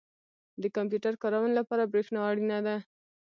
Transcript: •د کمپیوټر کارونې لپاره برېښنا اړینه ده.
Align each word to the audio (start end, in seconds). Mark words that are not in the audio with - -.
•د 0.61 0.63
کمپیوټر 0.77 1.13
کارونې 1.21 1.53
لپاره 1.59 1.83
برېښنا 1.91 2.19
اړینه 2.31 2.59
ده. 2.67 2.75